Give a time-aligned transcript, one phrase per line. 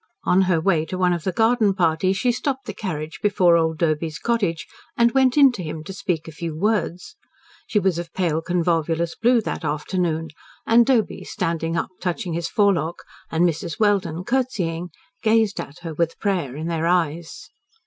[0.23, 3.77] On her way to one of the garden parties she stopped the carriage before old
[3.77, 4.65] Doby's cottage,
[4.97, 7.15] and went in to him to speak a few words.
[7.67, 10.29] She was of pale convolvulus blue that afternoon,
[10.65, 13.79] and Doby, standing up touching his forelock and Mrs.
[13.79, 14.89] Welden curtsying,
[15.21, 17.49] gazed at her with prayer in their eyes.